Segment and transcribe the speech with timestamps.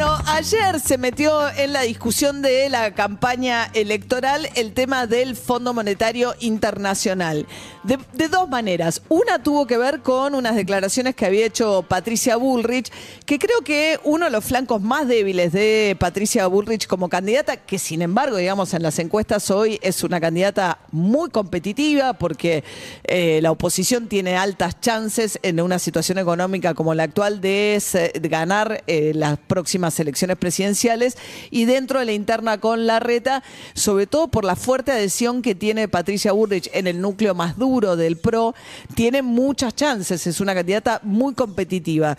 [0.00, 5.74] Bueno, ayer se metió en la discusión de la campaña electoral el tema del Fondo
[5.74, 7.46] Monetario Internacional.
[7.82, 9.02] De, dos maneras.
[9.10, 12.90] Una tuvo que ver con unas declaraciones que había hecho Patricia Bullrich,
[13.26, 17.78] que creo que uno de los flancos más débiles de Patricia Bullrich como candidata, que
[17.78, 22.64] sin embargo, digamos, en las encuestas hoy es una candidata muy competitiva porque
[23.04, 27.82] eh, la oposición tiene altas chances en una situación económica como la actual de
[28.22, 31.16] ganar eh, las próximas elecciones presidenciales
[31.50, 33.42] y dentro de la interna con la reta,
[33.74, 37.96] sobre todo por la fuerte adhesión que tiene Patricia Bullrich en el núcleo más duro
[37.96, 38.54] del PRO,
[38.94, 42.16] tiene muchas chances, es una candidata muy competitiva.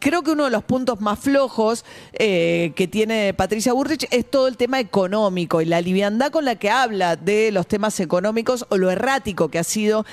[0.00, 4.48] Creo que uno de los puntos más flojos eh, que tiene Patricia Bullrich es todo
[4.48, 8.76] el tema económico y la liviandad con la que habla de los temas económicos o
[8.76, 10.04] lo errático que ha sido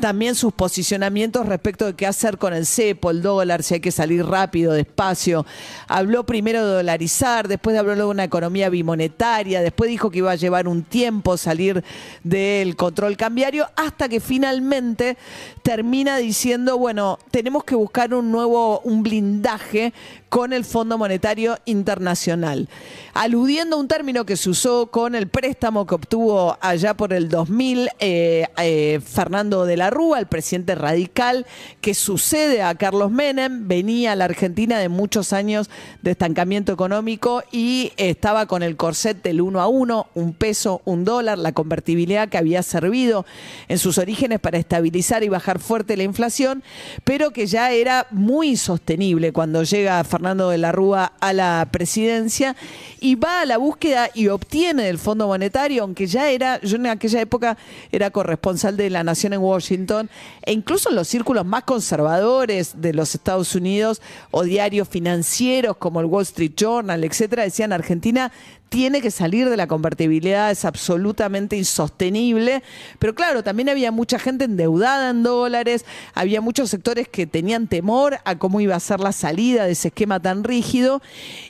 [0.00, 3.92] también sus posicionamientos respecto de qué hacer con el cepo, el dólar, si hay que
[3.92, 5.46] salir rápido, despacio.
[5.86, 10.36] Habló primero de dolarizar, después habló de una economía bimonetaria, después dijo que iba a
[10.36, 11.82] llevar un tiempo salir
[12.22, 15.16] del control cambiario, hasta que finalmente
[15.62, 19.92] termina diciendo, bueno, tenemos que buscar un nuevo, un blindaje
[20.28, 22.68] con el Fondo Monetario Internacional,
[23.14, 27.28] aludiendo a un término que se usó con el préstamo que obtuvo allá por el
[27.28, 31.46] 2000 eh, eh, Fernando de la Rúa, el presidente radical,
[31.80, 35.70] que sucede a Carlos Menem, venía a la Argentina de muchos años
[36.02, 41.04] de estancamiento económico y estaba con el corset del uno a uno, un peso, un
[41.04, 43.24] dólar, la convertibilidad que había servido
[43.68, 46.62] en sus orígenes para estabilizar y bajar fuerte la inflación,
[47.04, 52.56] pero que ya era muy sostenible cuando llega Fernando de la Rúa a la presidencia
[53.00, 56.88] y va a la búsqueda y obtiene del Fondo Monetario, aunque ya era, yo en
[56.88, 57.56] aquella época
[57.92, 60.10] era corresponsal de la Nación en Washington,
[60.42, 64.02] e incluso en los círculos más conservadores de los Estados Unidos
[64.32, 68.32] o diarios financieros como el Wall Street Journal, etcétera, decían Argentina
[68.68, 72.62] tiene que salir de la convertibilidad, es absolutamente insostenible.
[72.98, 75.84] Pero claro, también había mucha gente endeudada en dólares,
[76.14, 79.88] había muchos sectores que tenían temor a cómo iba a ser la salida de ese
[79.88, 81.00] esquema tan rígido.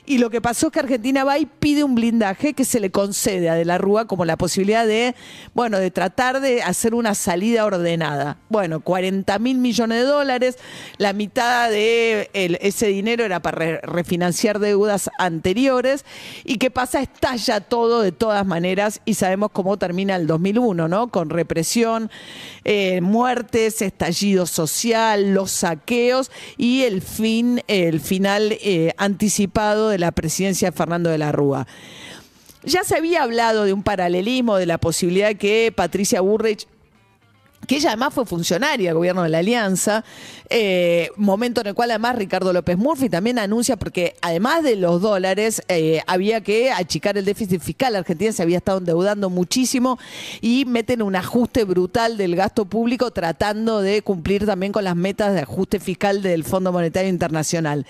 [0.05, 2.89] Y lo que pasó es que Argentina va y pide un blindaje que se le
[2.91, 5.15] concede a De la Rúa como la posibilidad de,
[5.53, 8.37] bueno, de tratar de hacer una salida ordenada.
[8.49, 10.57] Bueno, 40 mil millones de dólares,
[10.97, 16.05] la mitad de ese dinero era para re- refinanciar deudas anteriores.
[16.43, 17.08] ¿Y qué pasa?
[17.13, 21.09] Estalla todo de todas maneras y sabemos cómo termina el 2001, ¿no?
[21.09, 22.09] Con represión,
[22.63, 30.11] eh, muertes, estallido social, los saqueos y el fin, el final eh, anticipado de la
[30.11, 31.67] presidencia de Fernando de la Rúa.
[32.63, 36.67] Ya se había hablado de un paralelismo, de la posibilidad que Patricia Burrich
[37.67, 40.03] que ella además fue funcionaria del gobierno de la Alianza,
[40.49, 45.01] eh, momento en el cual además Ricardo López Murphy también anuncia, porque además de los
[45.01, 47.95] dólares, eh, había que achicar el déficit fiscal.
[47.95, 49.99] Argentina se había estado endeudando muchísimo
[50.41, 55.33] y meten un ajuste brutal del gasto público tratando de cumplir también con las metas
[55.33, 57.85] de ajuste fiscal del Fondo Monetario Internacional.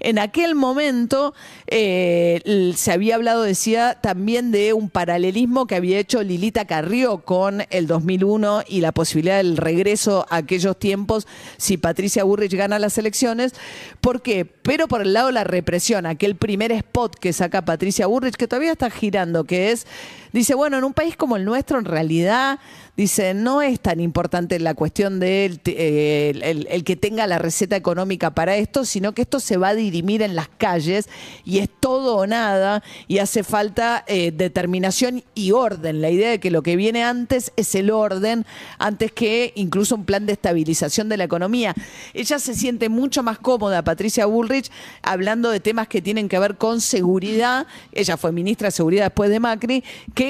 [0.00, 1.32] En aquel momento
[1.68, 7.64] eh, se había hablado, decía, también de un paralelismo que había hecho Lilita Carrió con
[7.70, 11.26] el 2001 y la posibilidad del regreso a aquellos tiempos
[11.58, 13.52] si Patricia Burrich gana las elecciones.
[14.00, 14.46] ¿Por qué?
[14.46, 18.48] Pero por el lado de la represión, aquel primer spot que saca Patricia Burrich, que
[18.48, 19.86] todavía está girando, que es,
[20.32, 22.58] dice, bueno, en un país como el nuestro, en realidad,
[22.96, 27.76] dice, no es tan importante la cuestión del eh, el, el- que tenga la receta
[27.76, 31.08] económica para esto, sino que esto se va a dirimir en las calles
[31.44, 36.02] y es todo o nada y hace falta eh, determinación y orden.
[36.02, 38.44] La idea de que lo que viene antes es el orden,
[38.78, 41.74] antes que incluso un plan de estabilización de la economía.
[42.14, 44.70] Ella se siente mucho más cómoda, Patricia Bullrich,
[45.02, 47.66] hablando de temas que tienen que ver con seguridad.
[47.92, 49.84] Ella fue ministra de Seguridad después de Macri,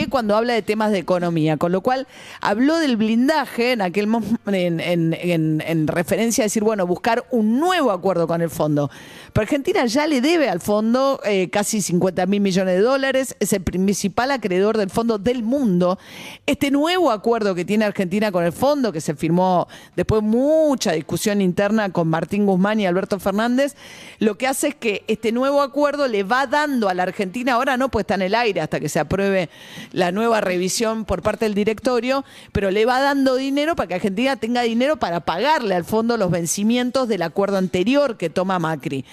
[0.09, 1.57] cuando habla de temas de economía.
[1.57, 2.07] Con lo cual,
[2.41, 4.09] habló del blindaje en aquel
[4.47, 8.91] en- en referencia a decir, bueno, buscar un nuevo acuerdo con el fondo.
[9.33, 13.53] Pero Argentina ya le debe al fondo eh, casi 50 mil millones de dólares, es
[13.53, 15.99] el principal acreedor del fondo del mundo.
[16.47, 20.93] Este nuevo acuerdo que tiene Argentina con el fondo, que se firmó después de mucha
[20.93, 23.75] discusión interna con Martín Guzmán y Alberto Fernández,
[24.19, 27.77] lo que hace es que este nuevo acuerdo le va dando a la Argentina, ahora
[27.77, 29.49] no, pues está en el aire hasta que se apruebe
[29.91, 34.37] la nueva revisión por parte del directorio, pero le va dando dinero para que Argentina
[34.37, 39.05] tenga dinero para pagarle al fondo los vencimientos del acuerdo anterior que toma Macri.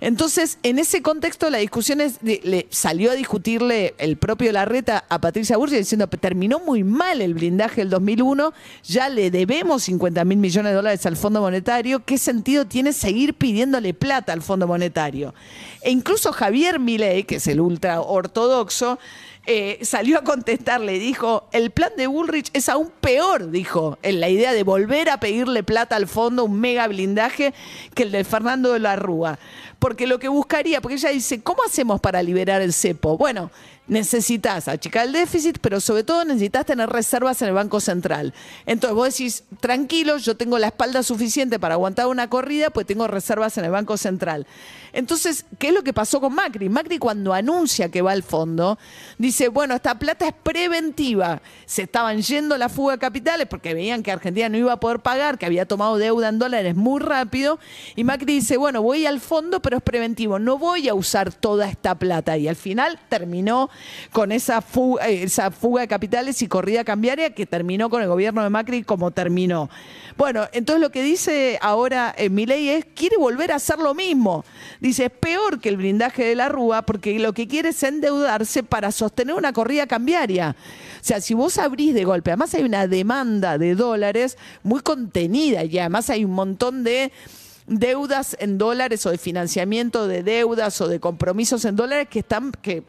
[0.00, 5.18] Entonces, en ese contexto, la discusión es, le salió a discutirle el propio Larreta a
[5.18, 8.52] Patricia Burri diciendo que terminó muy mal el blindaje del 2001,
[8.82, 13.32] ya le debemos 50 mil millones de dólares al Fondo Monetario, ¿qué sentido tiene seguir
[13.32, 15.34] pidiéndole plata al Fondo Monetario?
[15.80, 18.98] E incluso Javier Milei, que es el ultra ortodoxo,
[19.46, 24.30] eh, salió a contestarle, dijo, el plan de Bullrich es aún peor, dijo, en la
[24.30, 27.52] idea de volver a pedirle plata al fondo, un mega blindaje,
[27.94, 29.38] que el de Fernando de la Rúa.
[29.78, 33.18] Porque lo que buscaría, porque ella dice, ¿cómo hacemos para liberar el cepo?
[33.18, 33.50] Bueno,
[33.86, 38.32] necesitas achicar el déficit, pero sobre todo necesitas tener reservas en el Banco Central.
[38.66, 43.06] Entonces vos decís, tranquilo, yo tengo la espalda suficiente para aguantar una corrida, pues tengo
[43.06, 44.46] reservas en el Banco Central.
[44.94, 46.68] Entonces, ¿qué es lo que pasó con Macri?
[46.68, 48.78] Macri cuando anuncia que va al fondo,
[49.18, 51.42] dice, bueno, esta plata es preventiva.
[51.66, 55.00] Se estaban yendo la fuga de capitales porque veían que Argentina no iba a poder
[55.00, 57.58] pagar, que había tomado deuda en dólares muy rápido.
[57.96, 61.68] Y Macri dice, bueno, voy al fondo, pero es preventivo, no voy a usar toda
[61.68, 62.38] esta plata.
[62.38, 63.70] Y al final terminó
[64.12, 68.08] con esa fuga, eh, esa fuga de capitales y corrida cambiaria que terminó con el
[68.08, 69.70] gobierno de Macri como terminó.
[70.16, 74.44] Bueno, entonces lo que dice ahora eh, Milei es, quiere volver a hacer lo mismo.
[74.80, 78.62] Dice, es peor que el blindaje de la Rúa porque lo que quiere es endeudarse
[78.62, 80.54] para sostener una corrida cambiaria.
[81.00, 85.64] O sea, si vos abrís de golpe, además hay una demanda de dólares muy contenida
[85.64, 87.10] y además hay un montón de
[87.66, 92.52] deudas en dólares o de financiamiento de deudas o de compromisos en dólares que están
[92.52, 92.82] que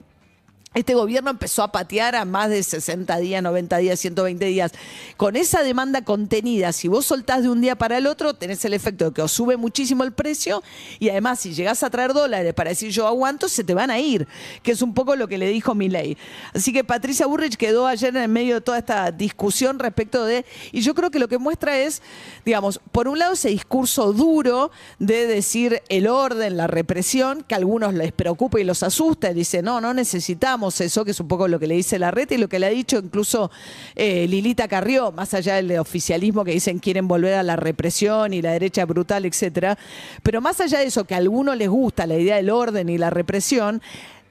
[0.75, 4.73] este gobierno empezó a patear a más de 60 días, 90 días, 120 días.
[5.15, 8.73] Con esa demanda contenida, si vos soltás de un día para el otro, tenés el
[8.73, 10.61] efecto de que os sube muchísimo el precio
[10.99, 13.99] y además si llegás a traer dólares para decir yo aguanto, se te van a
[13.99, 14.27] ir,
[14.63, 16.17] que es un poco lo que le dijo Milei.
[16.53, 20.45] Así que Patricia Burrich quedó ayer en el medio de toda esta discusión respecto de,
[20.73, 22.01] y yo creo que lo que muestra es,
[22.43, 27.59] digamos, por un lado ese discurso duro de decir el orden, la represión, que a
[27.59, 31.27] algunos les preocupa y los asusta, y dice, no, no necesitamos eso, que es un
[31.27, 33.51] poco lo que le dice la red y lo que le ha dicho incluso
[33.95, 38.41] eh, Lilita Carrió, más allá del oficialismo que dicen quieren volver a la represión y
[38.41, 39.77] la derecha brutal, etcétera.
[40.23, 42.97] Pero más allá de eso, que a algunos les gusta la idea del orden y
[42.97, 43.81] la represión,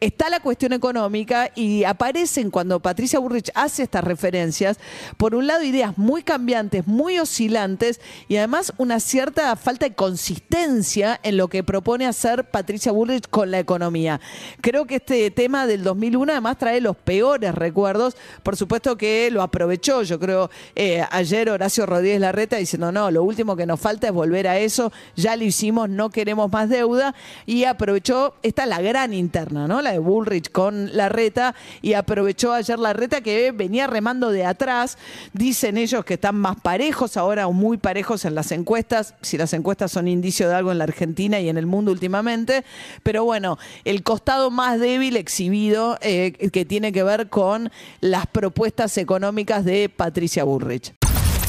[0.01, 4.79] está la cuestión económica y aparecen cuando Patricia Burrich hace estas referencias,
[5.17, 11.19] por un lado ideas muy cambiantes, muy oscilantes y además una cierta falta de consistencia
[11.23, 14.21] en lo que propone hacer Patricia Burrich con la economía.
[14.61, 19.43] Creo que este tema del 2001 además trae los peores recuerdos, por supuesto que lo
[19.43, 24.09] aprovechó, yo creo eh, ayer Horacio Rodríguez Larreta diciendo, no, lo último que nos falta
[24.09, 27.15] es volver a eso, ya lo hicimos, no queremos más deuda
[27.47, 29.83] y aprovechó, esta la gran interna, ¿no?
[29.85, 34.45] La de Bullrich con la reta y aprovechó ayer la reta que venía remando de
[34.45, 34.99] atrás.
[35.33, 39.53] Dicen ellos que están más parejos ahora o muy parejos en las encuestas, si las
[39.53, 42.65] encuestas son indicio de algo en la Argentina y en el mundo últimamente.
[43.03, 47.71] Pero bueno, el costado más débil exhibido eh, que tiene que ver con
[48.01, 50.95] las propuestas económicas de Patricia Bullrich.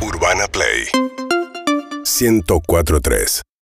[0.02, 0.86] Urbana Play
[2.04, 3.46] 1043